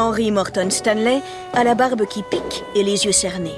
Henry 0.00 0.30
Morton 0.30 0.70
Stanley 0.70 1.20
a 1.52 1.62
la 1.62 1.74
barbe 1.74 2.06
qui 2.06 2.22
pique 2.22 2.64
et 2.74 2.82
les 2.82 3.04
yeux 3.04 3.12
cernés. 3.12 3.54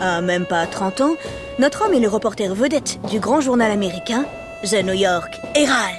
À 0.00 0.22
même 0.22 0.46
pas 0.46 0.66
30 0.66 1.00
ans, 1.02 1.14
notre 1.58 1.84
homme 1.84 1.92
est 1.92 2.00
le 2.00 2.08
reporter 2.08 2.54
vedette 2.54 2.98
du 3.10 3.20
grand 3.20 3.42
journal 3.42 3.70
américain 3.70 4.24
The 4.64 4.82
New 4.82 4.94
York 4.94 5.38
Herald. 5.54 5.98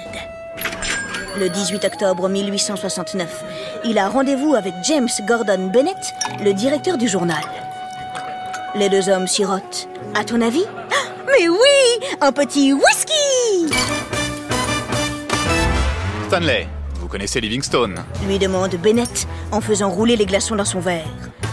Le 1.38 1.48
18 1.48 1.84
octobre 1.84 2.28
1869, 2.28 3.44
il 3.84 3.96
a 3.98 4.08
rendez-vous 4.08 4.56
avec 4.56 4.74
James 4.82 5.08
Gordon 5.28 5.70
Bennett, 5.72 6.12
le 6.42 6.52
directeur 6.52 6.98
du 6.98 7.06
journal. 7.06 7.44
Les 8.74 8.88
deux 8.88 9.08
hommes 9.08 9.28
sirotent. 9.28 9.88
À 10.16 10.24
ton 10.24 10.40
avis? 10.40 10.64
Ah, 10.90 11.22
Mais 11.26 11.48
oui 11.48 12.08
Un 12.20 12.32
petit 12.32 12.72
whisky 12.72 13.72
Stanley, 16.26 16.66
vous 17.04 17.10
connaissez 17.10 17.38
Livingstone 17.38 18.02
lui 18.26 18.38
demande 18.38 18.74
Bennett 18.76 19.28
en 19.52 19.60
faisant 19.60 19.90
rouler 19.90 20.16
les 20.16 20.24
glaçons 20.24 20.56
dans 20.56 20.64
son 20.64 20.80
verre. 20.80 21.04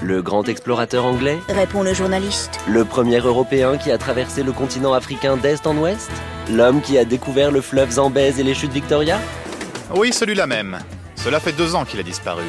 Le 0.02 0.22
grand 0.22 0.48
explorateur 0.48 1.04
anglais 1.06 1.40
Répond 1.50 1.84
le 1.84 1.94
journaliste. 1.94 2.58
Le 2.70 2.86
premier 2.86 3.18
Européen 3.20 3.78
qui 3.78 3.92
a 3.92 3.98
traversé 3.98 4.44
le 4.44 4.54
continent 4.54 4.94
africain 4.94 5.36
d'est 5.36 5.68
en 5.68 5.76
ouest 5.76 6.10
L'homme 6.50 6.82
qui 6.82 6.98
a 6.98 7.04
découvert 7.04 7.52
le 7.52 7.60
fleuve 7.60 7.92
Zambèze 7.92 8.40
et 8.40 8.44
les 8.44 8.54
chutes 8.54 8.72
Victoria 8.72 9.20
Oui, 9.94 10.14
celui-là 10.14 10.48
même. 10.48 10.80
Cela 11.18 11.42
fait 11.42 11.52
deux 11.52 11.76
ans 11.76 11.84
qu'il 11.84 12.00
a 12.00 12.04
disparu. 12.04 12.46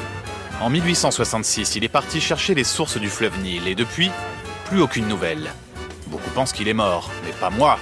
En 0.60 0.70
1866, 0.70 1.74
il 1.74 1.82
est 1.82 1.88
parti 1.88 2.20
chercher 2.20 2.54
les 2.54 2.62
sources 2.62 2.98
du 2.98 3.08
fleuve 3.08 3.36
Nil 3.42 3.66
et 3.66 3.74
depuis, 3.74 4.12
plus 4.66 4.80
aucune 4.80 5.08
nouvelle. 5.08 5.50
Beaucoup 6.06 6.30
pensent 6.30 6.52
qu'il 6.52 6.68
est 6.68 6.72
mort, 6.72 7.10
mais 7.24 7.32
pas 7.32 7.50
moi. 7.50 7.80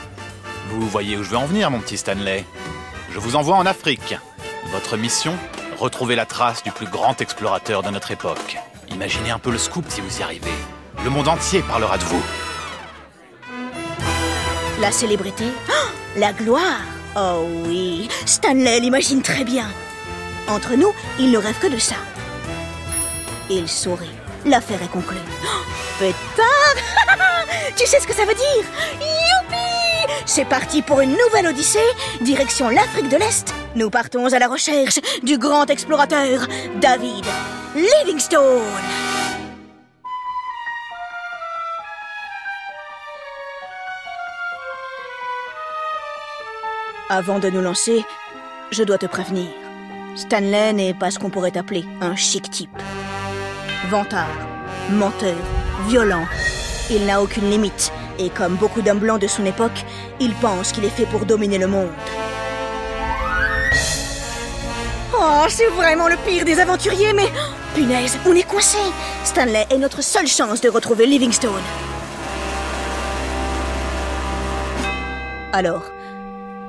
Vous 0.71 0.89
voyez 0.89 1.19
où 1.19 1.23
je 1.23 1.29
veux 1.29 1.37
en 1.37 1.45
venir, 1.45 1.71
mon 1.71 1.81
petit 1.81 1.99
Stanley 1.99 2.47
Je 3.13 3.19
vous 3.19 3.37
envoie 3.37 3.57
en 3.57 3.67
Afrique. 3.67 4.15
Votre 4.67 4.97
mission 4.97 5.37
Retrouver 5.79 6.15
la 6.15 6.27
trace 6.27 6.63
du 6.63 6.71
plus 6.71 6.87
grand 6.87 7.21
explorateur 7.21 7.83
de 7.83 7.91
notre 7.91 8.11
époque. 8.11 8.59
Imaginez 8.91 9.31
un 9.31 9.39
peu 9.39 9.51
le 9.51 9.59
scoop 9.59 9.85
si 9.89 10.01
vous 10.01 10.19
y 10.21 10.23
arrivez. 10.23 10.53
Le 11.03 11.11
monde 11.11 11.29
entier 11.29 11.63
parlera 11.63 11.97
de 11.97 12.05
vous. 12.05 12.23
La 14.81 14.93
célébrité 14.93 15.45
Oh, 15.69 15.89
La 16.17 16.33
gloire 16.33 16.81
Oh 17.17 17.47
oui, 17.67 18.09
Stanley 18.27 18.81
l'imagine 18.81 19.23
très 19.23 19.45
bien. 19.45 19.67
Entre 20.49 20.75
nous, 20.75 20.93
il 21.19 21.31
ne 21.31 21.39
rêve 21.39 21.59
que 21.59 21.67
de 21.67 21.79
ça. 21.79 21.97
Il 23.49 23.69
sourit. 23.69 24.11
L'affaire 24.47 24.83
est 24.83 24.91
conclue. 24.91 25.19
Oh, 25.45 25.65
pétard 25.99 27.17
Tu 27.77 27.87
sais 27.87 28.01
ce 28.01 28.07
que 28.07 28.15
ça 28.15 28.25
veut 28.25 28.35
dire? 28.35 28.65
C'est 30.27 30.45
parti 30.45 30.83
pour 30.83 31.01
une 31.01 31.17
nouvelle 31.17 31.47
odyssée, 31.47 31.79
direction 32.21 32.69
l'Afrique 32.69 33.09
de 33.09 33.17
l'Est. 33.17 33.53
Nous 33.75 33.91
partons 33.91 34.33
à 34.33 34.39
la 34.39 34.49
recherche 34.49 34.99
du 35.23 35.39
grand 35.39 35.69
explorateur 35.71 36.47
David 36.81 37.25
Livingstone. 37.75 38.63
Avant 47.09 47.41
de 47.41 47.51
nous 47.51 47.61
lancer, 47.61 48.05
je 48.71 48.85
dois 48.85 48.99
te 48.99 49.07
prévenir. 49.07 49.49
Stanley 50.15 50.73
n'est 50.73 50.95
pas 50.95 51.11
ce 51.11 51.19
qu'on 51.19 51.31
pourrait 51.31 51.57
appeler 51.57 51.85
un 52.01 52.15
chic 52.15 52.49
type. 52.51 52.71
Vantard, 53.89 54.29
menteur, 54.91 55.37
violent. 55.89 56.27
Il 56.89 57.07
n'a 57.07 57.21
aucune 57.21 57.51
limite. 57.51 57.93
Et 58.21 58.29
comme 58.29 58.57
beaucoup 58.57 58.83
d'hommes 58.83 58.99
blancs 58.99 59.19
de 59.19 59.27
son 59.27 59.47
époque, 59.47 59.83
il 60.21 60.35
pense 60.35 60.73
qu'il 60.73 60.85
est 60.85 60.91
fait 60.91 61.07
pour 61.07 61.25
dominer 61.25 61.57
le 61.57 61.67
monde. 61.67 61.89
Oh, 65.15 65.45
c'est 65.49 65.69
vraiment 65.69 66.07
le 66.07 66.17
pire 66.17 66.45
des 66.45 66.61
aventuriers, 66.61 67.15
mais... 67.15 67.31
Punaise, 67.75 68.19
on 68.27 68.35
est 68.35 68.43
coincé 68.43 68.79
Stanley 69.25 69.67
est 69.71 69.79
notre 69.79 70.03
seule 70.03 70.27
chance 70.27 70.61
de 70.61 70.69
retrouver 70.69 71.07
Livingstone. 71.07 71.63
Alors, 75.55 75.85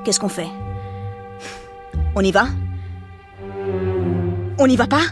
qu'est-ce 0.04 0.20
qu'on 0.20 0.30
fait? 0.30 0.48
On 2.14 2.22
y 2.22 2.32
va? 2.32 2.46
On 4.58 4.66
n'y 4.66 4.76
va 4.76 4.86
pas? 4.86 5.02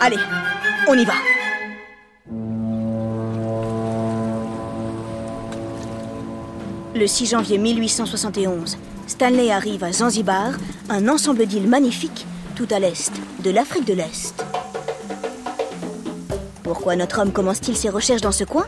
Allez, 0.00 0.18
on 0.88 0.94
y 0.94 1.04
va. 1.04 1.14
Le 6.94 7.08
6 7.08 7.26
janvier 7.26 7.58
1871, 7.58 8.78
Stanley 9.08 9.50
arrive 9.50 9.82
à 9.82 9.92
Zanzibar, 9.92 10.52
un 10.88 11.08
ensemble 11.08 11.44
d'îles 11.44 11.66
magnifiques 11.66 12.24
tout 12.54 12.68
à 12.70 12.78
l'est 12.78 13.12
de 13.42 13.50
l'Afrique 13.50 13.84
de 13.84 13.94
l'Est. 13.94 14.44
Pourquoi 16.62 16.94
notre 16.94 17.20
homme 17.20 17.32
commence-t-il 17.32 17.76
ses 17.76 17.88
recherches 17.88 18.20
dans 18.20 18.30
ce 18.30 18.44
coin? 18.44 18.64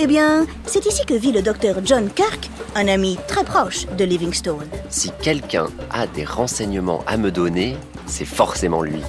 Eh 0.00 0.08
bien, 0.08 0.46
c'est 0.66 0.84
ici 0.84 1.06
que 1.06 1.14
vit 1.14 1.30
le 1.30 1.42
docteur 1.42 1.76
John 1.84 2.10
Kirk, 2.10 2.50
un 2.74 2.88
ami 2.88 3.16
très 3.28 3.44
proche 3.44 3.86
de 3.96 4.04
Livingstone. 4.04 4.66
Si 4.88 5.12
quelqu'un 5.22 5.68
a 5.92 6.08
des 6.08 6.24
renseignements 6.24 7.04
à 7.06 7.16
me 7.16 7.30
donner, 7.30 7.76
c'est 8.06 8.24
forcément 8.24 8.82
lui. 8.82 9.02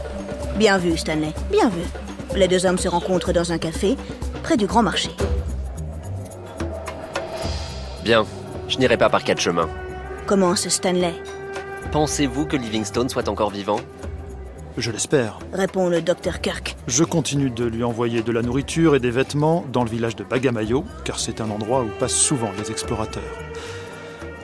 Bien 0.57 0.77
vu, 0.77 0.97
Stanley, 0.97 1.33
bien 1.51 1.69
vu. 1.69 1.81
Les 2.35 2.47
deux 2.47 2.67
hommes 2.67 2.77
se 2.77 2.87
rencontrent 2.87 3.33
dans 3.33 3.51
un 3.51 3.57
café, 3.57 3.97
près 4.43 4.55
du 4.55 4.67
grand 4.67 4.83
marché. 4.83 5.09
Bien, 8.03 8.25
je 8.71 8.77
n'irai 8.77 8.97
pas 8.97 9.09
par 9.09 9.23
quatre 9.23 9.41
chemins. 9.41 9.69
Commence 10.25 10.67
Stanley, 10.69 11.13
Pensez-vous 11.91 12.45
que 12.45 12.55
Livingstone 12.55 13.09
soit 13.09 13.27
encore 13.27 13.49
vivant? 13.49 13.81
Je 14.77 14.91
l'espère. 14.91 15.39
répond 15.51 15.89
le 15.89 16.01
docteur 16.01 16.39
Kirk. 16.39 16.77
Je 16.87 17.03
continue 17.03 17.49
de 17.49 17.65
lui 17.65 17.83
envoyer 17.83 18.21
de 18.21 18.31
la 18.31 18.41
nourriture 18.41 18.95
et 18.95 18.99
des 19.01 19.11
vêtements 19.11 19.65
dans 19.73 19.83
le 19.83 19.89
village 19.89 20.15
de 20.15 20.23
Bagamayo, 20.23 20.85
car 21.03 21.19
c'est 21.19 21.41
un 21.41 21.49
endroit 21.49 21.81
où 21.83 21.89
passent 21.99 22.15
souvent 22.15 22.51
les 22.57 22.71
explorateurs. 22.71 23.23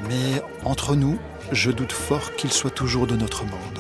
Mais 0.10 0.42
entre 0.66 0.96
nous, 0.96 1.18
je 1.54 1.72
doute 1.72 1.94
fort 1.94 2.34
qu'il 2.36 2.52
soit 2.52 2.72
toujours 2.72 3.08
de 3.08 3.16
notre 3.16 3.46
monde. 3.46 3.80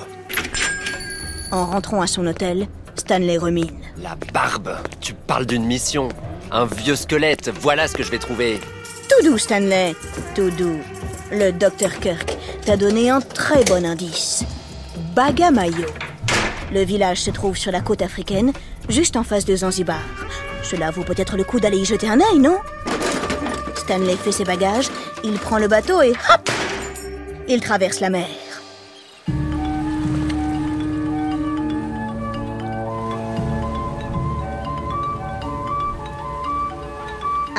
En 1.51 1.65
rentrant 1.65 2.01
à 2.01 2.07
son 2.07 2.25
hôtel, 2.25 2.67
Stanley 2.95 3.37
remine. 3.37 3.71
La 4.01 4.15
barbe 4.33 4.77
Tu 5.01 5.13
parles 5.13 5.45
d'une 5.45 5.65
mission 5.65 6.07
Un 6.51 6.65
vieux 6.65 6.95
squelette, 6.95 7.51
voilà 7.59 7.89
ce 7.89 7.95
que 7.95 8.03
je 8.03 8.11
vais 8.11 8.19
trouver 8.19 8.61
Tout 9.09 9.29
doux, 9.29 9.37
Stanley, 9.37 9.95
tout 10.35 10.49
doux. 10.51 10.79
Le 11.31 11.51
docteur 11.51 11.97
Kirk 11.99 12.37
t'a 12.65 12.77
donné 12.77 13.09
un 13.09 13.21
très 13.21 13.63
bon 13.63 13.85
indice. 13.85 14.43
Bagamayo. 15.15 15.85
Le 16.73 16.83
village 16.83 17.21
se 17.21 17.31
trouve 17.31 17.57
sur 17.57 17.71
la 17.71 17.81
côte 17.81 18.01
africaine, 18.01 18.51
juste 18.89 19.15
en 19.15 19.23
face 19.23 19.45
de 19.45 19.55
Zanzibar. 19.55 20.01
Cela 20.63 20.91
vaut 20.91 21.03
peut-être 21.03 21.37
le 21.37 21.43
coup 21.43 21.59
d'aller 21.59 21.77
y 21.77 21.85
jeter 21.85 22.09
un 22.09 22.19
œil, 22.19 22.39
non? 22.39 22.57
Stanley 23.75 24.17
fait 24.17 24.31
ses 24.33 24.43
bagages, 24.43 24.89
il 25.23 25.33
prend 25.33 25.57
le 25.57 25.67
bateau 25.67 26.01
et 26.01 26.11
hop 26.11 26.49
Il 27.47 27.61
traverse 27.61 28.01
la 28.01 28.09
mer. 28.09 28.27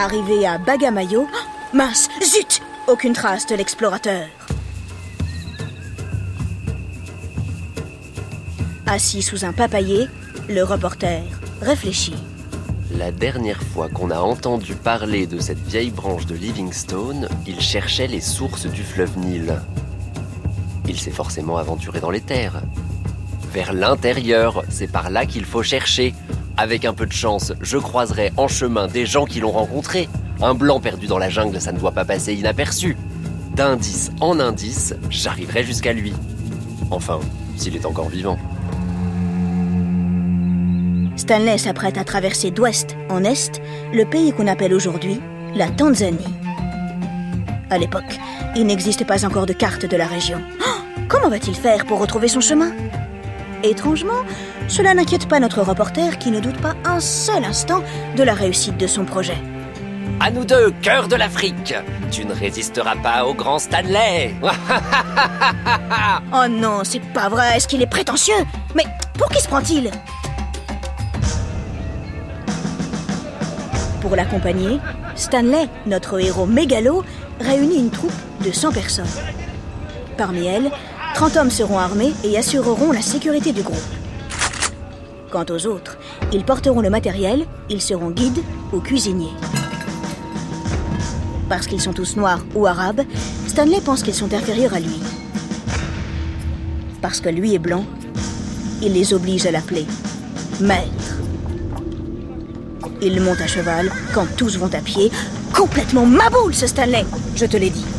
Arrivé 0.01 0.47
à 0.47 0.59
Bagamayo, 0.59 1.27
oh, 1.29 1.77
mince, 1.77 2.09
zut 2.23 2.63
Aucune 2.87 3.15
trace 3.15 3.47
de 3.47 3.57
l'explorateur. 3.57 4.29
Assis 8.87 9.23
sous 9.23 9.45
un 9.45 9.53
papayer, 9.53 10.07
le 10.49 10.63
reporter 10.63 11.25
réfléchit. 11.61 12.15
La 12.97 13.11
dernière 13.11 13.61
fois 13.61 13.89
qu'on 13.89 14.13
a 14.13 14.21
entendu 14.21 14.77
parler 14.77 15.27
de 15.27 15.41
cette 15.41 15.59
vieille 15.59 15.91
branche 15.91 16.27
de 16.27 16.37
Livingstone, 16.37 17.29
il 17.49 17.61
cherchait 17.61 18.07
les 18.07 18.21
sources 18.21 18.67
du 18.67 18.85
fleuve 18.85 19.19
Nil. 19.19 19.53
Il 20.87 21.01
s'est 21.01 21.11
forcément 21.11 21.57
aventuré 21.57 21.99
dans 21.99 22.13
les 22.13 22.21
terres. 22.21 22.63
Vers 23.53 23.73
l'intérieur, 23.73 24.63
c'est 24.69 24.93
par 24.93 25.11
là 25.11 25.27
qu'il 25.27 25.45
faut 25.45 25.65
chercher. 25.65 26.15
Avec 26.61 26.85
un 26.85 26.93
peu 26.93 27.07
de 27.07 27.13
chance, 27.13 27.53
je 27.61 27.79
croiserai 27.79 28.33
en 28.37 28.49
chemin 28.49 28.89
des 28.89 29.07
gens 29.07 29.27
qui 29.27 29.39
l'ont 29.39 29.53
rencontré. 29.53 30.09
Un 30.43 30.55
blanc 30.55 30.81
perdu 30.81 31.07
dans 31.07 31.17
la 31.17 31.29
jungle, 31.29 31.61
ça 31.61 31.71
ne 31.71 31.79
doit 31.79 31.93
pas 31.93 32.05
passer 32.05 32.35
inaperçu. 32.35 32.97
D'indice 33.55 34.11
en 34.21 34.41
indice, 34.41 34.93
j'arriverai 35.09 35.63
jusqu'à 35.63 35.93
lui. 35.93 36.13
Enfin, 36.91 37.21
s'il 37.57 37.77
est 37.77 37.87
encore 37.87 38.09
vivant. 38.09 38.37
Stanley 41.15 41.59
s'apprête 41.59 41.97
à 41.97 42.03
traverser 42.03 42.51
d'ouest 42.51 42.97
en 43.09 43.23
est 43.23 43.63
le 43.93 44.05
pays 44.05 44.33
qu'on 44.33 44.49
appelle 44.49 44.75
aujourd'hui 44.75 45.21
la 45.55 45.69
Tanzanie. 45.69 46.35
À 47.71 47.79
l'époque, 47.79 48.19
il 48.57 48.67
n'existe 48.67 49.07
pas 49.07 49.25
encore 49.25 49.47
de 49.47 49.53
carte 49.53 49.87
de 49.87 49.97
la 49.97 50.07
région. 50.07 50.41
Oh, 50.61 51.03
comment 51.07 51.29
va-t-il 51.29 51.55
faire 51.55 51.87
pour 51.87 52.01
retrouver 52.01 52.27
son 52.27 52.41
chemin? 52.41 52.73
Étrangement, 53.65 54.25
cela 54.69 54.95
n'inquiète 54.95 55.29
pas 55.29 55.41
notre 55.41 55.63
reporter 55.63 56.19
qui 56.19 56.31
ne 56.31 56.39
doute 56.39 56.61
pas 56.61 56.75
un 56.85 57.01
seul 57.01 57.45
instant 57.45 57.83
de 58.17 58.23
la 58.23 58.35
réussite 58.35 58.77
de 58.77 58.87
son 58.87 59.05
projet. 59.05 59.39
À 60.21 60.31
nous 60.31 60.45
deux, 60.45 60.71
cœur 60.83 61.09
de 61.09 61.17
l'Afrique 61.17 61.75
Tu 62.11 62.25
ne 62.25 62.33
résisteras 62.33 62.97
pas 62.97 63.25
au 63.25 63.35
grand 63.35 63.59
Stanley 63.59 64.35
Oh 66.33 66.49
non, 66.49 66.81
c'est 66.85 67.01
pas 67.01 67.29
vrai, 67.29 67.57
est-ce 67.57 67.67
qu'il 67.67 67.83
est 67.83 67.87
prétentieux? 67.87 68.47
Mais 68.77 68.85
pour 69.19 69.29
qui 69.29 69.43
se 69.43 69.49
prend-il? 69.49 69.91
Pour 74.01 74.15
l'accompagner, 74.15 74.79
Stanley, 75.17 75.69
notre 75.87 76.21
héros 76.21 76.47
mégalo, 76.47 77.05
réunit 77.41 77.79
une 77.79 77.91
troupe 77.91 78.13
de 78.45 78.53
100 78.53 78.73
personnes. 78.73 79.07
Parmi 80.17 80.47
elles, 80.47 80.71
30 81.19 81.37
hommes 81.37 81.51
seront 81.51 81.81
armés 81.81 82.13
et 82.23 82.39
assureront 82.39 82.93
la 82.93 83.03
sécurité 83.03 83.51
du 83.51 83.63
groupe. 83.63 83.77
Quant 85.33 85.45
aux 85.51 85.67
autres, 85.67 85.99
ils 86.33 86.45
porteront 86.45 86.81
le 86.81 86.91
matériel, 86.91 87.45
ils 87.69 87.83
seront 87.83 88.11
guides 88.11 88.39
ou 88.73 88.79
cuisiniers. 88.79 89.35
Parce 91.49 91.67
qu'ils 91.67 91.81
sont 91.81 91.93
tous 91.93 92.17
noirs 92.17 92.45
ou 92.55 92.69
arabes, 92.69 93.01
Stanley 93.49 93.81
pense 93.81 94.05
qu'ils 94.05 94.15
sont 94.15 94.33
inférieurs 94.33 94.75
à 94.75 94.79
lui. 94.79 95.01
Parce 97.03 97.21
que 97.21 97.31
lui 97.31 97.53
est 97.53 97.59
blanc, 97.59 97.85
il 98.81 98.93
les 98.93 99.13
oblige 99.13 99.45
à 99.45 99.51
l'appeler 99.51 99.87
maître. 100.61 101.19
Il 103.03 103.21
monte 103.21 103.41
à 103.41 103.49
cheval 103.49 103.91
quand 104.15 104.29
tous 104.37 104.57
vont 104.57 104.73
à 104.73 104.79
pied. 104.79 105.11
Complètement 105.53 106.07
maboule 106.07 106.55
ce 106.55 106.69
Stanley, 106.69 107.05
je 107.35 107.47
te 107.47 107.57
l'ai 107.57 107.71
dit. 107.71 107.98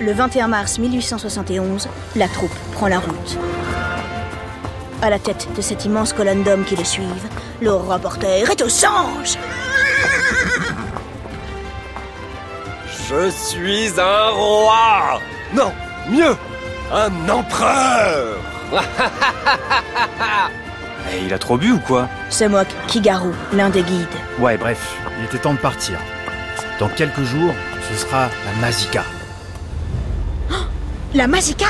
Le 0.00 0.12
21 0.12 0.48
mars 0.48 0.78
1871, 0.78 1.88
la 2.16 2.26
troupe 2.28 2.54
prend 2.72 2.88
la 2.88 2.98
route. 2.98 3.38
À 5.02 5.10
la 5.10 5.18
tête 5.18 5.48
de 5.54 5.60
cette 5.60 5.84
immense 5.84 6.12
colonne 6.12 6.42
d'hommes 6.42 6.64
qui 6.64 6.76
le 6.76 6.84
suivent, 6.84 7.28
le 7.60 7.72
reporter 7.72 8.50
est 8.50 8.62
aux 8.62 8.84
anges 8.86 9.36
Je 13.08 13.30
suis 13.30 13.90
un 14.00 14.28
roi 14.30 15.20
Non, 15.54 15.72
mieux 16.08 16.36
Un 16.92 17.28
empereur 17.28 18.38
Eh, 21.12 21.24
il 21.24 21.34
a 21.34 21.38
trop 21.38 21.56
bu 21.58 21.72
ou 21.72 21.78
quoi? 21.80 22.08
Se 22.28 22.44
moque 22.44 22.68
Kigaru, 22.86 23.32
l'un 23.52 23.68
des 23.68 23.82
guides. 23.82 24.06
Ouais, 24.38 24.56
bref, 24.56 24.94
il 25.18 25.24
était 25.24 25.38
temps 25.38 25.54
de 25.54 25.58
partir. 25.58 25.98
Dans 26.78 26.88
quelques 26.88 27.24
jours, 27.24 27.52
ce 27.90 27.96
sera 27.98 28.28
la 28.46 28.60
Mazika. 28.60 29.02
La 31.12 31.26
Mazika 31.26 31.66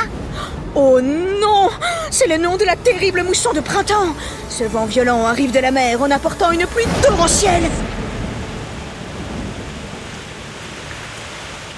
Oh 0.75 1.01
non 1.01 1.71
C'est 2.11 2.29
le 2.29 2.37
nom 2.37 2.59
de 2.59 2.65
la 2.65 2.77
terrible 2.77 3.23
mousson 3.23 3.53
de 3.55 3.61
printemps 3.61 4.15
Ce 4.51 4.65
vent 4.65 4.85
violent 4.85 5.25
arrive 5.25 5.51
de 5.51 5.59
la 5.59 5.71
mer 5.71 6.03
en 6.03 6.11
apportant 6.11 6.51
une 6.51 6.67
pluie 6.67 6.85
torrentielle 7.03 7.65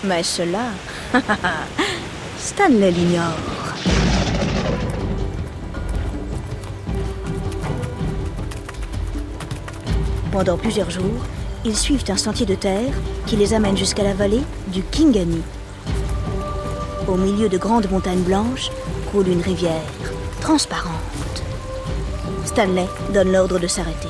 Mais 0.05 0.25
cela, 0.25 0.71
Stanley 2.39 2.91
l'ignore. 2.91 3.23
Pendant 10.33 10.59
plusieurs 10.59 10.91
jours, 10.91 11.05
ils 11.65 11.77
suivent 11.77 12.03
un 12.09 12.17
sentier 12.17 12.47
de 12.47 12.57
terre 12.57 12.93
qui 13.27 13.37
les 13.37 13.55
amène 13.55 13.77
jusqu'à 13.77 14.03
la 14.03 14.15
vallée 14.15 14.43
du 14.67 14.83
Kingani. 14.83 15.43
Au 17.09 17.17
milieu 17.17 17.49
de 17.49 17.59
grandes 17.59 17.91
montagnes 17.91 18.23
blanches 18.23 18.71
coule 19.11 19.29
une 19.29 19.41
rivière 19.41 19.83
transparente. 20.41 20.93
Stanley 22.45 22.87
donne 23.13 23.33
l'ordre 23.33 23.59
de 23.59 23.67
s'arrêter. 23.67 24.09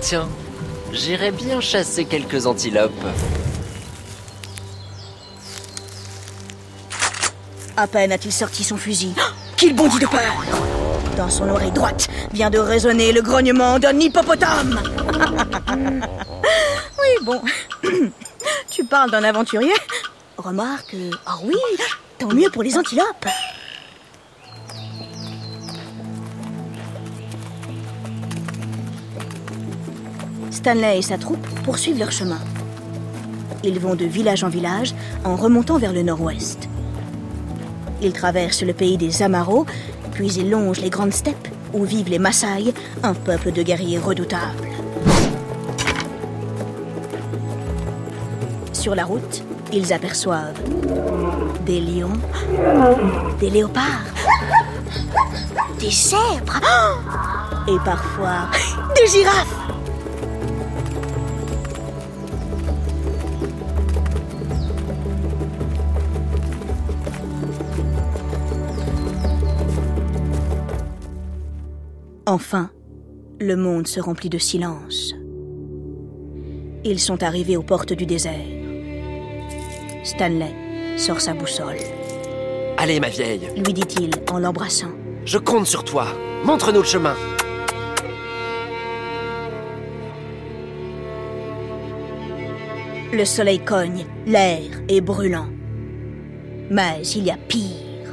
Tiens, 0.00 0.28
j'irais 0.92 1.32
bien 1.32 1.60
chasser 1.60 2.04
quelques 2.04 2.46
antilopes. 2.46 2.92
À 7.76 7.86
peine 7.86 8.12
a-t-il 8.12 8.32
sorti 8.32 8.64
son 8.64 8.76
fusil 8.76 9.14
qu'il 9.56 9.74
bondit 9.74 9.98
de 9.98 10.06
peur. 10.06 10.44
Dans 11.16 11.30
son 11.30 11.48
oreille 11.48 11.72
droite 11.72 12.08
vient 12.32 12.50
de 12.50 12.58
résonner 12.58 13.12
le 13.12 13.22
grognement 13.22 13.78
d'un 13.78 13.98
hippopotame. 13.98 14.78
oui, 15.72 17.24
bon. 17.24 17.40
tu 18.70 18.84
parles 18.84 19.10
d'un 19.10 19.24
aventurier 19.24 19.72
Remarque, 20.36 20.94
ah 21.24 21.36
oui, 21.42 21.56
tant 22.18 22.32
mieux 22.32 22.50
pour 22.50 22.62
les 22.62 22.76
antilopes. 22.76 23.26
Stanley 30.50 30.98
et 30.98 31.02
sa 31.02 31.18
troupe 31.18 31.46
poursuivent 31.64 31.98
leur 31.98 32.12
chemin. 32.12 32.40
Ils 33.62 33.78
vont 33.78 33.94
de 33.94 34.04
village 34.04 34.44
en 34.44 34.48
village 34.48 34.94
en 35.24 35.36
remontant 35.36 35.78
vers 35.78 35.92
le 35.92 36.02
nord-ouest. 36.02 36.68
Ils 38.02 38.12
traversent 38.12 38.62
le 38.62 38.72
pays 38.72 38.96
des 38.96 39.22
Amaros, 39.22 39.66
puis 40.12 40.32
ils 40.34 40.50
longent 40.50 40.80
les 40.80 40.90
grandes 40.90 41.12
steppes 41.12 41.48
où 41.72 41.84
vivent 41.84 42.08
les 42.08 42.18
Maasai, 42.18 42.72
un 43.02 43.14
peuple 43.14 43.52
de 43.52 43.62
guerriers 43.62 43.98
redoutables. 43.98 44.68
Sur 48.72 48.94
la 48.94 49.04
route, 49.04 49.42
ils 49.72 49.92
aperçoivent 49.92 50.60
des 51.64 51.80
lions, 51.80 52.12
des 53.40 53.50
léopards, 53.50 53.82
des 55.78 55.90
zèbres 55.90 56.60
et 57.68 57.78
parfois 57.84 58.48
des 58.94 59.06
girafes. 59.06 59.66
Enfin, 72.28 72.70
le 73.40 73.54
monde 73.54 73.86
se 73.86 74.00
remplit 74.00 74.28
de 74.28 74.38
silence. 74.38 75.14
Ils 76.84 76.98
sont 76.98 77.22
arrivés 77.22 77.56
aux 77.56 77.62
portes 77.62 77.92
du 77.92 78.04
désert. 78.04 78.55
Stanley 80.06 80.54
sort 80.96 81.20
sa 81.20 81.34
boussole, 81.34 81.78
Allez, 82.78 83.00
ma 83.00 83.08
vieille, 83.08 83.48
lui 83.56 83.72
dit-il 83.72 84.10
en 84.30 84.38
l'embrassant. 84.38 84.90
je 85.24 85.38
compte 85.38 85.66
sur 85.66 85.82
toi. 85.82 86.06
Montre-nous 86.44 86.80
le 86.80 86.86
chemin. 86.86 87.14
Le 93.12 93.24
soleil 93.24 93.60
cogne, 93.60 94.04
l'air 94.26 94.60
est 94.88 95.00
brûlant. 95.00 95.48
Mais 96.70 97.00
il 97.14 97.24
y 97.24 97.30
a 97.30 97.36
pire. 97.36 98.10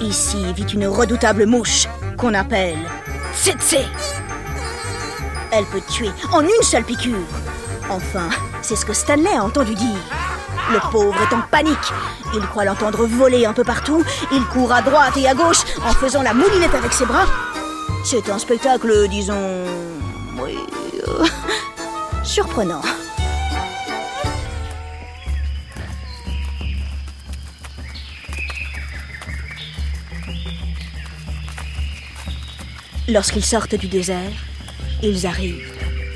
Ici 0.00 0.38
vit 0.54 0.72
une 0.72 0.86
redoutable 0.86 1.46
mouche 1.46 1.86
qu'on 2.16 2.34
appelle 2.34 2.78
Tsetse. 3.34 3.76
Elle 5.52 5.64
peut 5.66 5.80
tuer 5.90 6.10
en 6.32 6.42
une 6.42 6.62
seule 6.62 6.84
piqûre. 6.84 7.16
Enfin, 7.88 8.28
c'est 8.62 8.76
ce 8.76 8.86
que 8.86 8.92
Stanley 8.92 9.34
a 9.36 9.42
entendu 9.42 9.74
dire. 9.74 9.98
Le 10.70 10.78
pauvre 10.92 11.16
est 11.20 11.34
en 11.34 11.40
panique. 11.50 11.92
Il 12.32 12.40
croit 12.42 12.64
l'entendre 12.64 13.04
voler 13.04 13.44
un 13.44 13.52
peu 13.52 13.64
partout. 13.64 14.04
Il 14.30 14.44
court 14.46 14.72
à 14.72 14.82
droite 14.82 15.16
et 15.16 15.26
à 15.26 15.34
gauche 15.34 15.64
en 15.84 15.90
faisant 15.90 16.22
la 16.22 16.32
moulinette 16.32 16.74
avec 16.74 16.92
ses 16.92 17.06
bras. 17.06 17.26
C'est 18.04 18.30
un 18.30 18.38
spectacle, 18.38 19.08
disons... 19.08 19.64
Oui... 20.40 20.56
euh, 21.08 21.26
surprenant. 22.22 22.82
Lorsqu'ils 33.08 33.44
sortent 33.44 33.74
du 33.74 33.88
désert, 33.88 34.30
ils 35.02 35.26
arrivent 35.26 35.68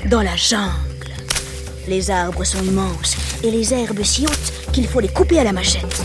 dans 0.05 0.21
la 0.21 0.37
jungle. 0.37 0.71
Les 1.89 2.09
arbres 2.09 2.45
sont 2.45 2.63
immenses 2.63 3.17
et 3.45 3.51
les 3.51 3.73
herbes 3.73 4.01
si 4.03 4.25
hautes 4.25 4.71
qu'il 4.73 4.87
faut 4.87 4.99
les 4.99 5.07
couper 5.07 5.39
à 5.39 5.43
la 5.43 5.53
machette. 5.53 6.01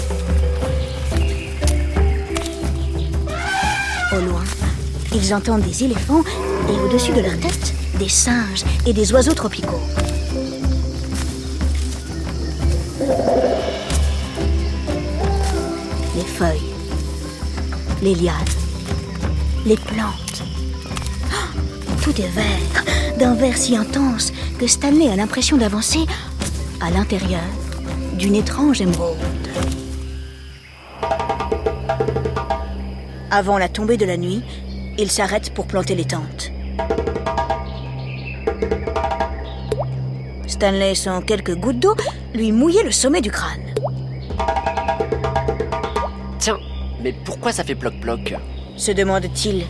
Au 4.12 4.20
loin, 4.20 4.44
ils 5.14 5.34
entendent 5.34 5.62
des 5.62 5.84
éléphants 5.84 6.22
et 6.68 6.78
au-dessus 6.80 7.12
de 7.12 7.20
leur 7.20 7.38
tête, 7.38 7.72
des 7.98 8.08
singes 8.08 8.64
et 8.86 8.92
des 8.92 9.12
oiseaux 9.12 9.32
tropicaux. 9.32 9.80
Les 16.14 16.24
feuilles, 16.24 16.60
les 18.02 18.14
lianes, 18.16 18.34
les 19.64 19.76
plantes. 19.76 20.42
Ah, 21.32 21.48
Tout 22.02 22.20
est 22.20 22.28
vert, 22.34 22.84
d'un 23.18 23.34
vert 23.34 23.56
si 23.56 23.76
intense 23.76 24.32
que 24.58 24.66
Stanley 24.66 25.08
a 25.08 25.16
l'impression 25.16 25.56
d'avancer 25.56 26.00
à 26.80 26.90
l'intérieur 26.90 27.42
d'une 28.14 28.34
étrange 28.34 28.80
émeraude. 28.80 29.16
Avant 33.30 33.58
la 33.58 33.68
tombée 33.68 33.96
de 33.96 34.06
la 34.06 34.16
nuit, 34.16 34.42
ils 34.98 35.10
s'arrêtent 35.10 35.54
pour 35.54 35.66
planter 35.66 35.94
les 35.94 36.04
tentes. 36.04 36.50
Stanley 40.46 40.94
sent 40.94 41.22
quelques 41.26 41.54
gouttes 41.54 41.78
d'eau 41.78 41.94
lui 42.34 42.52
mouiller 42.52 42.82
le 42.82 42.92
sommet 42.92 43.20
du 43.20 43.30
crâne. 43.30 43.74
Tiens, 46.38 46.58
mais 47.02 47.12
pourquoi 47.24 47.52
ça 47.52 47.64
fait 47.64 47.74
ploc-ploc? 47.74 48.34
Se 48.76 48.92
demande-t-il. 48.92 49.66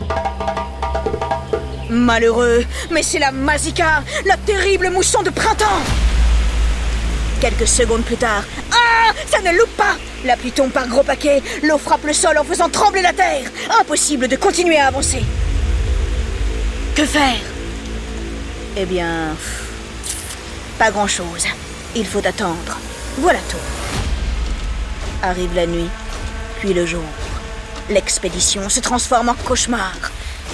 Malheureux, 1.89 2.63
mais 2.89 3.03
c'est 3.03 3.19
la 3.19 3.31
Mazika, 3.31 4.03
la 4.25 4.37
terrible 4.37 4.89
mousson 4.89 5.21
de 5.23 5.29
printemps 5.29 5.81
Quelques 7.41 7.67
secondes 7.67 8.03
plus 8.03 8.17
tard, 8.17 8.43
ah 8.71 9.11
Ça 9.25 9.41
ne 9.41 9.57
loupe 9.57 9.75
pas 9.75 9.95
La 10.23 10.37
pluie 10.37 10.51
tombe 10.51 10.71
par 10.71 10.87
gros 10.87 11.01
paquets, 11.01 11.41
l'eau 11.63 11.79
frappe 11.79 12.05
le 12.05 12.13
sol 12.13 12.37
en 12.37 12.43
faisant 12.43 12.69
trembler 12.69 13.01
la 13.01 13.13
terre 13.13 13.49
Impossible 13.79 14.27
de 14.27 14.35
continuer 14.35 14.77
à 14.77 14.87
avancer 14.87 15.23
Que 16.95 17.03
faire? 17.03 17.39
Eh 18.77 18.85
bien... 18.85 19.35
Pas 20.77 20.91
grand-chose. 20.91 21.45
Il 21.95 22.07
faut 22.07 22.25
attendre. 22.25 22.77
Voilà 23.17 23.39
tout. 23.49 23.57
Arrive 25.21 25.53
la 25.53 25.67
nuit, 25.67 25.89
puis 26.59 26.73
le 26.73 26.85
jour. 26.85 27.03
L'expédition 27.89 28.67
se 28.69 28.79
transforme 28.79 29.29
en 29.29 29.35
cauchemar. 29.35 29.93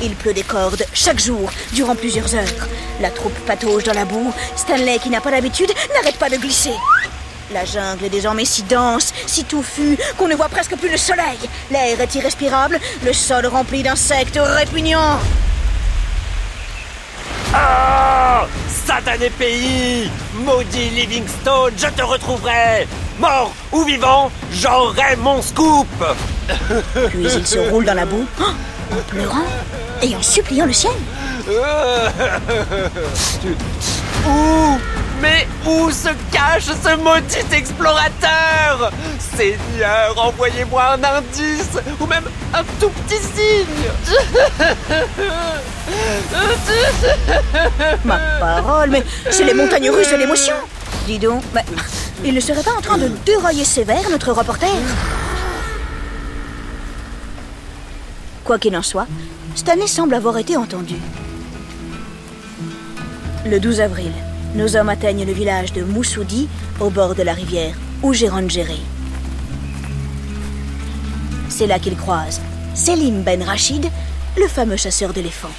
Il 0.02 0.16
pleut 0.16 0.34
des 0.34 0.44
cordes 0.44 0.86
chaque 0.94 1.20
jour, 1.20 1.52
durant 1.74 1.96
plusieurs 1.96 2.36
heures. 2.36 2.68
La 3.02 3.10
troupe 3.10 3.38
patauge 3.46 3.84
dans 3.84 3.94
la 3.94 4.06
boue. 4.06 4.34
Stanley, 4.56 5.00
qui 5.00 5.10
n'a 5.10 5.22
pas 5.22 5.32
l'habitude, 5.32 5.72
n'arrête 5.94 6.18
pas 6.18 6.30
de 6.30 6.38
glisser. 6.38 6.74
La 7.54 7.64
jungle 7.64 8.06
est 8.06 8.10
désormais 8.10 8.46
si 8.46 8.64
dense, 8.64 9.14
si 9.26 9.46
touffue, 9.46 9.98
qu'on 10.18 10.28
ne 10.28 10.36
voit 10.36 10.50
presque 10.50 10.76
plus 10.76 10.90
le 10.90 10.98
soleil. 10.98 11.38
L'air 11.72 12.00
est 12.00 12.16
irrespirable, 12.16 12.80
le 13.06 13.14
sol 13.14 13.46
rempli 13.46 13.84
d'insectes 13.84 14.40
répugnants. 14.42 15.20
Ah 17.54 18.46
Satané 18.68 19.30
pays 19.30 20.12
Maudit 20.34 20.90
Livingstone, 20.90 21.74
je 21.78 21.88
te 21.88 22.02
retrouverai 22.02 22.88
Mort 23.20 23.54
ou 23.72 23.84
vivant, 23.84 24.30
j'aurai 24.52 25.16
mon 25.16 25.42
scoop 25.42 25.88
Puis 27.10 27.28
il 27.36 27.48
se 27.48 27.58
roule 27.58 27.86
dans 27.86 27.94
la 27.94 28.06
boue, 28.06 28.28
en 28.40 29.02
pleurant 29.10 29.46
et 30.02 30.16
en 30.16 30.22
suppliant 30.22 30.66
le 30.66 30.74
ciel. 30.74 30.94
Où 34.28 34.80
Mais 35.22 35.48
où 35.66 35.90
se 35.90 36.10
cache 36.32 36.66
ce 36.66 36.96
maudit 36.98 37.56
explorateur? 37.56 38.92
Seigneur, 39.36 40.14
envoyez-moi 40.18 40.84
un 40.94 41.04
indice 41.04 41.78
ou 42.00 42.06
même 42.06 42.26
un 42.54 42.64
tout 42.80 42.90
petit 42.90 43.22
signe. 43.22 43.90
Ma 48.06 48.18
parole, 48.40 48.90
mais 48.90 49.04
c'est 49.30 49.46
les 49.46 49.54
montagnes 49.54 49.90
russes 49.90 50.12
de 50.12 50.18
l'émotion. 50.18 50.56
Dis 51.06 51.20
donc, 51.20 51.42
mais 51.54 51.64
il 52.26 52.34
ne 52.34 52.40
serait 52.40 52.64
pas 52.64 52.74
en 52.78 52.82
train 52.82 52.98
de 52.98 53.08
dérailler 53.26 53.64
sévère 53.64 54.10
notre 54.12 54.32
reporter? 54.34 54.70
Quoi 58.44 58.60
qu'il 58.60 58.76
en 58.76 58.84
soit, 58.84 59.08
Stanley 59.58 59.88
semble 59.88 60.14
avoir 60.14 60.38
été 60.38 60.56
entendu. 60.56 60.94
Le 63.44 63.60
12 63.60 63.82
avril, 63.82 64.12
nos 64.54 64.76
hommes 64.76 64.90
atteignent 64.90 65.26
le 65.26 65.34
village 65.34 65.74
de 65.74 65.82
Moussoudi, 65.82 66.48
au 66.80 66.92
bord 66.92 67.16
de 67.16 67.24
la 67.24 67.34
rivière, 67.34 67.74
où 68.04 68.14
Jérôme 68.14 68.52
gérait. 68.52 68.86
C'est 71.50 71.66
là 71.66 71.80
qu'ils 71.80 71.98
croisent 71.98 72.40
Selim 72.76 73.24
Ben 73.24 73.42
Rachid, 73.42 73.90
le 74.38 74.48
fameux 74.48 74.78
chasseur 74.78 75.12
d'éléphants. 75.12 75.50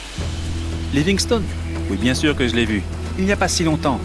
Livingstone? 0.94 1.44
Oui, 1.90 1.96
bien 1.96 2.14
sûr 2.14 2.36
que 2.36 2.46
je 2.46 2.54
l'ai 2.54 2.66
vu. 2.66 2.84
Il 3.18 3.24
n'y 3.24 3.32
a 3.32 3.36
pas 3.36 3.48
si 3.48 3.64
longtemps. 3.64 3.98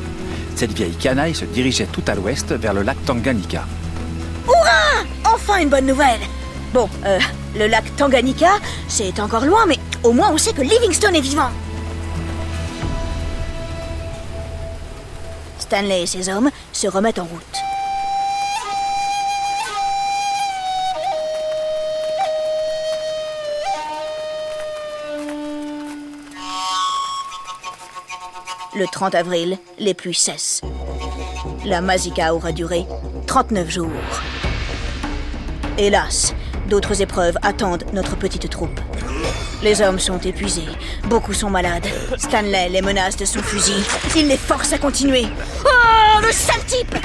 Cette 0.55 0.73
vieille 0.73 0.95
canaille 0.95 1.35
se 1.35 1.45
dirigeait 1.45 1.87
tout 1.91 2.03
à 2.07 2.15
l'ouest 2.15 2.51
vers 2.51 2.73
le 2.73 2.81
lac 2.81 2.97
Tanganyika. 3.05 3.67
Hurrah 4.47 5.05
Enfin 5.23 5.59
une 5.59 5.69
bonne 5.69 5.85
nouvelle 5.85 6.21
Bon, 6.73 6.89
euh, 7.05 7.19
le 7.55 7.67
lac 7.67 7.83
Tanganyika, 7.97 8.53
c'est 8.87 9.19
encore 9.19 9.45
loin, 9.45 9.67
mais 9.67 9.77
au 10.03 10.11
moins 10.11 10.31
on 10.33 10.39
sait 10.39 10.53
que 10.53 10.63
Livingstone 10.63 11.15
est 11.15 11.21
vivant. 11.21 11.51
Stanley 15.59 16.01
et 16.01 16.05
ses 16.07 16.29
hommes 16.29 16.49
se 16.71 16.87
remettent 16.87 17.19
en 17.19 17.25
route. 17.25 17.43
Le 28.75 28.87
30 28.87 29.13
avril, 29.13 29.59
les 29.77 29.93
pluies 29.93 30.15
cessent. 30.15 30.61
La 31.65 31.81
Mazika 31.81 32.33
aura 32.33 32.51
duré 32.51 32.87
39 33.27 33.69
jours. 33.69 33.91
Hélas, 35.77 36.33
d'autres 36.73 37.03
épreuves 37.03 37.37
attendent 37.43 37.85
notre 37.93 38.15
petite 38.15 38.49
troupe. 38.49 38.79
Les 39.61 39.83
hommes 39.83 39.99
sont 39.99 40.17
épuisés, 40.17 40.65
beaucoup 41.07 41.31
sont 41.31 41.51
malades. 41.51 41.85
Stanley 42.17 42.69
les 42.69 42.81
menace 42.81 43.15
de 43.15 43.25
son 43.25 43.43
fusil. 43.43 43.83
Il 44.15 44.27
les 44.27 44.37
force 44.37 44.73
à 44.73 44.79
continuer. 44.79 45.27
Oh, 45.63 46.19
le 46.25 46.31
sale 46.31 46.65
type 46.65 46.95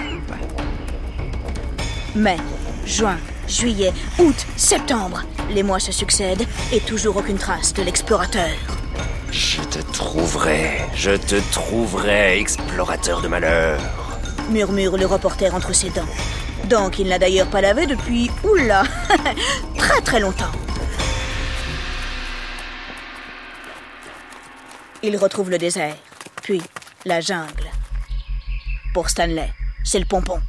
Mai, 2.14 2.38
juin, 2.86 3.18
juillet, 3.46 3.92
août, 4.18 4.46
septembre. 4.56 5.24
Les 5.50 5.62
mois 5.62 5.80
se 5.80 5.92
succèdent 5.92 6.46
et 6.72 6.80
toujours 6.80 7.18
aucune 7.18 7.36
trace 7.36 7.74
de 7.74 7.82
l'explorateur. 7.82 8.56
Je 9.30 9.60
te 9.60 9.80
trouverai, 9.92 10.78
je 10.94 11.10
te 11.10 11.36
trouverai, 11.52 12.40
explorateur 12.40 13.20
de 13.20 13.28
malheur. 13.28 13.78
Murmure 14.50 14.96
le 14.96 15.04
reporter 15.04 15.54
entre 15.54 15.74
ses 15.74 15.90
dents. 15.90 16.14
Dents 16.64 16.90
qu'il 16.90 17.08
n'a 17.08 17.18
d'ailleurs 17.18 17.48
pas 17.48 17.60
lavé 17.60 17.86
depuis, 17.86 18.30
oula, 18.44 18.82
très 19.78 20.00
très 20.02 20.20
longtemps. 20.20 20.52
Il 25.02 25.16
retrouve 25.16 25.50
le 25.50 25.58
désert, 25.58 25.96
puis 26.42 26.60
la 27.04 27.20
jungle. 27.20 27.70
Pour 28.92 29.08
Stanley, 29.08 29.50
c'est 29.84 30.00
le 30.00 30.04
pompon. 30.04 30.40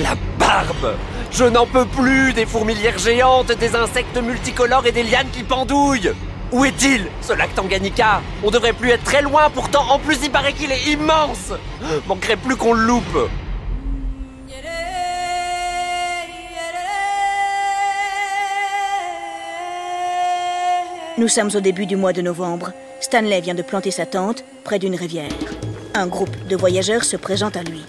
La 0.00 0.14
barbe 0.38 0.96
Je 1.30 1.44
n'en 1.44 1.66
peux 1.66 1.84
plus 1.84 2.32
des 2.32 2.46
fourmilières 2.46 2.98
géantes, 2.98 3.52
des 3.52 3.76
insectes 3.76 4.16
multicolores 4.16 4.86
et 4.86 4.92
des 4.92 5.02
lianes 5.02 5.28
qui 5.30 5.42
pendouillent 5.42 6.12
Où 6.50 6.64
est-il, 6.64 7.06
ce 7.20 7.34
lac 7.34 7.54
Tanganyika? 7.54 8.22
On 8.42 8.50
devrait 8.50 8.72
plus 8.72 8.90
être 8.90 9.04
très 9.04 9.20
loin, 9.22 9.50
pourtant 9.50 9.84
en 9.90 9.98
plus 9.98 10.18
il 10.24 10.30
paraît 10.30 10.54
qu'il 10.54 10.72
est 10.72 10.84
immense 10.92 11.52
Manquerait 12.06 12.36
plus 12.36 12.56
qu'on 12.56 12.72
le 12.72 12.86
loupe 12.86 13.28
Nous 21.18 21.28
sommes 21.28 21.50
au 21.54 21.60
début 21.60 21.84
du 21.84 21.96
mois 21.96 22.14
de 22.14 22.22
novembre. 22.22 22.72
Stanley 23.00 23.42
vient 23.42 23.54
de 23.54 23.60
planter 23.60 23.90
sa 23.90 24.06
tente 24.06 24.44
près 24.64 24.78
d'une 24.78 24.94
rivière. 24.94 25.28
Un 25.92 26.06
groupe 26.06 26.34
de 26.48 26.56
voyageurs 26.56 27.04
se 27.04 27.18
présente 27.18 27.54
à 27.54 27.62
lui. 27.62 27.84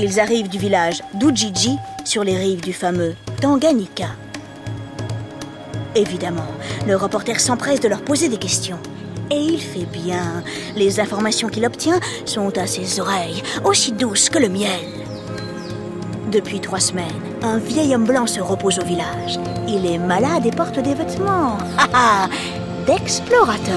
Ils 0.00 0.18
arrivent 0.18 0.48
du 0.48 0.58
village 0.58 1.00
d'Ujiji 1.14 1.76
sur 2.04 2.24
les 2.24 2.36
rives 2.36 2.62
du 2.62 2.72
fameux 2.72 3.14
Tanganyika. 3.40 4.08
Évidemment, 5.94 6.48
le 6.88 6.96
reporter 6.96 7.38
s'empresse 7.38 7.80
de 7.80 7.88
leur 7.88 8.02
poser 8.02 8.28
des 8.28 8.36
questions. 8.36 8.80
Et 9.30 9.38
il 9.38 9.60
fait 9.60 9.86
bien. 9.86 10.42
Les 10.74 10.98
informations 10.98 11.48
qu'il 11.48 11.66
obtient 11.66 12.00
sont 12.24 12.58
à 12.58 12.66
ses 12.66 12.98
oreilles, 12.98 13.44
aussi 13.64 13.92
douces 13.92 14.28
que 14.28 14.40
le 14.40 14.48
miel. 14.48 15.06
Depuis 16.32 16.58
trois 16.58 16.80
semaines, 16.80 17.06
un 17.42 17.58
vieil 17.58 17.94
homme 17.94 18.06
blanc 18.06 18.26
se 18.26 18.40
repose 18.40 18.80
au 18.80 18.84
village. 18.84 19.38
Il 19.68 19.86
est 19.86 19.98
malade 19.98 20.44
et 20.44 20.50
porte 20.50 20.80
des 20.80 20.94
vêtements. 20.94 21.58
D'explorateur. 22.86 23.74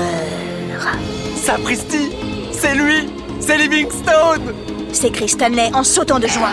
Sapristi 1.36 2.12
C'est 2.52 2.76
lui 2.76 3.10
C'est 3.40 3.58
Livingstone 3.58 4.54
s'écrie 4.94 5.30
Stanley 5.30 5.72
en 5.74 5.84
sautant 5.84 6.20
de 6.20 6.28
joie. 6.28 6.52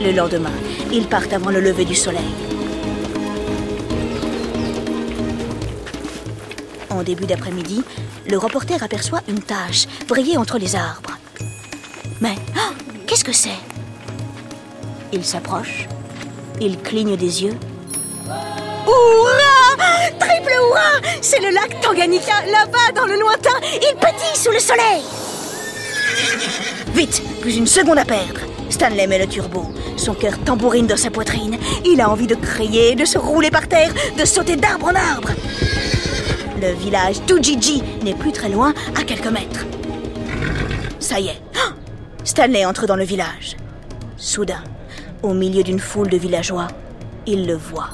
Le 0.00 0.12
lendemain, 0.12 0.52
ils 0.92 1.06
partent 1.06 1.32
avant 1.32 1.50
le 1.50 1.60
lever 1.60 1.84
du 1.84 1.94
soleil. 1.94 2.20
En 6.90 7.02
début 7.02 7.26
d'après-midi, 7.26 7.82
le 8.28 8.38
reporter 8.38 8.82
aperçoit 8.82 9.22
une 9.28 9.40
tache 9.40 9.86
briller 10.06 10.36
entre 10.36 10.58
les 10.58 10.76
arbres. 10.76 11.16
Mais 12.20 12.34
oh, 12.56 12.74
qu'est-ce 13.06 13.24
que 13.24 13.32
c'est? 13.32 13.58
Il 15.12 15.24
s'approche, 15.24 15.88
il 16.60 16.78
cligne 16.78 17.16
des 17.16 17.44
yeux. 17.44 17.56
Hurrah 18.86 19.35
C'est 21.20 21.40
le 21.40 21.50
lac 21.50 21.80
Tanganyika, 21.80 22.46
là-bas 22.46 22.92
dans 22.94 23.06
le 23.06 23.18
lointain. 23.18 23.58
Il 23.74 23.96
pétille 23.96 24.36
sous 24.36 24.50
le 24.50 24.58
soleil. 24.58 25.02
Vite, 26.94 27.22
plus 27.40 27.56
une 27.56 27.66
seconde 27.66 27.98
à 27.98 28.04
perdre. 28.04 28.40
Stanley 28.70 29.06
met 29.06 29.18
le 29.18 29.26
turbo. 29.26 29.66
Son 29.96 30.14
cœur 30.14 30.38
tambourine 30.44 30.86
dans 30.86 30.96
sa 30.96 31.10
poitrine. 31.10 31.58
Il 31.84 32.00
a 32.00 32.10
envie 32.10 32.26
de 32.26 32.34
crier, 32.34 32.94
de 32.94 33.04
se 33.04 33.18
rouler 33.18 33.50
par 33.50 33.68
terre, 33.68 33.92
de 34.18 34.24
sauter 34.24 34.56
d'arbre 34.56 34.86
en 34.86 34.94
arbre. 34.94 35.30
Le 36.60 36.72
village 36.72 37.20
d'Ujiji 37.22 37.82
n'est 38.02 38.14
plus 38.14 38.32
très 38.32 38.48
loin, 38.48 38.72
à 38.98 39.04
quelques 39.04 39.26
mètres. 39.26 39.66
Ça 40.98 41.20
y 41.20 41.28
est. 41.28 41.40
Ah 41.54 41.72
Stanley 42.24 42.64
entre 42.64 42.86
dans 42.86 42.96
le 42.96 43.04
village. 43.04 43.56
Soudain, 44.16 44.64
au 45.22 45.34
milieu 45.34 45.62
d'une 45.62 45.78
foule 45.78 46.08
de 46.08 46.16
villageois, 46.16 46.68
il 47.26 47.46
le 47.46 47.56
voit. 47.56 47.90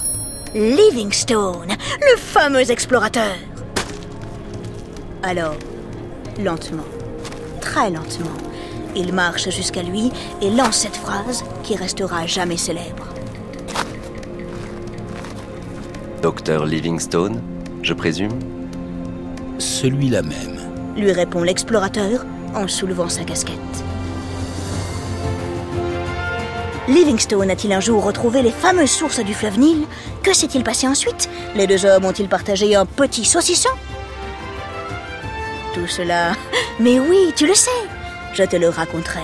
Livingstone, 0.55 1.73
le 2.01 2.17
fameux 2.17 2.71
explorateur. 2.71 3.37
Alors, 5.23 5.55
lentement, 6.43 6.85
très 7.61 7.91
lentement, 7.91 8.37
il 8.97 9.13
marche 9.13 9.51
jusqu'à 9.51 9.83
lui 9.83 10.11
et 10.41 10.51
lance 10.51 10.79
cette 10.79 10.97
phrase 10.97 11.45
qui 11.63 11.77
restera 11.77 12.27
jamais 12.27 12.57
célèbre. 12.57 13.09
Docteur 16.23 16.67
Livingstone, 16.67 17.43
je 17.83 17.95
présume? 17.95 18.39
Celui-là 19.59 20.23
même. 20.23 20.59
Lui 20.97 21.13
répond 21.13 21.43
l'explorateur 21.43 22.25
en 22.55 22.69
soulevant 22.69 23.09
sa 23.09 23.25
casquette. 23.25 23.59
Livingstone 26.93 27.51
a-t-il 27.51 27.73
un 27.73 27.81
jour 27.81 28.05
retrouvé 28.05 28.43
les 28.43 28.51
fameuses 28.51 28.91
sources 28.91 29.21
du 29.21 29.33
fleuve 29.33 29.59
Nil? 29.59 29.87
Que 30.23 30.35
s'est-il 30.35 30.63
passé 30.63 30.87
ensuite? 30.87 31.31
Les 31.57 31.67
deux 31.67 31.87
hommes 31.87 32.05
ont-ils 32.05 32.29
partagé 32.29 32.75
un 32.75 32.85
petit 32.85 33.25
saucisson? 33.25 33.71
Tout 35.73 35.87
cela... 35.87 36.35
Mais 36.81 37.01
oui, 37.01 37.33
tu 37.35 37.47
le 37.47 37.55
sais 37.55 37.71
Je 38.35 38.43
te 38.43 38.57
le 38.57 38.69
raconterai 38.69 39.23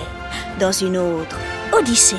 dans 0.59 0.73
une 0.73 0.97
autre 0.97 1.37
Odyssée. 1.73 2.17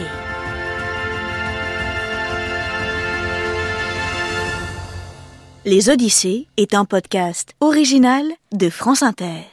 Les 5.65 5.89
Odyssées 5.89 6.45
est 6.57 6.75
un 6.75 6.85
podcast 6.85 7.55
original 7.59 8.23
de 8.51 8.69
France 8.69 9.01
Inter. 9.01 9.47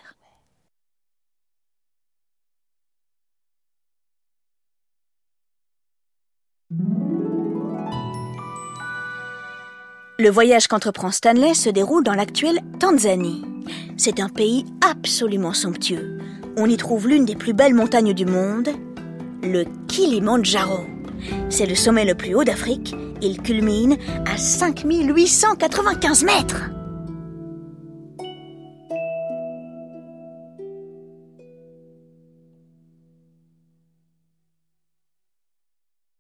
Le 10.19 10.31
voyage 10.31 10.67
qu'entreprend 10.67 11.11
Stanley 11.11 11.53
se 11.53 11.69
déroule 11.69 12.03
dans 12.03 12.15
l'actuelle 12.15 12.61
Tanzanie. 12.81 13.45
C'est 13.99 14.19
un 14.19 14.31
pays 14.31 14.65
absolument 14.83 15.53
somptueux. 15.53 16.17
On 16.57 16.71
y 16.71 16.79
trouve 16.79 17.07
l'une 17.07 17.27
des 17.27 17.37
plus 17.37 17.53
belles 17.53 17.75
montagnes 17.75 18.15
du 18.15 18.25
monde, 18.25 18.71
le 19.43 19.65
Kilimandjaro. 19.89 20.87
C'est 21.51 21.67
le 21.67 21.75
sommet 21.75 22.07
le 22.07 22.15
plus 22.15 22.35
haut 22.35 22.45
d'Afrique. 22.45 22.95
Il 23.21 23.43
culmine 23.43 23.99
à 24.25 24.39
5895 24.39 26.25
mètres. 26.25 26.71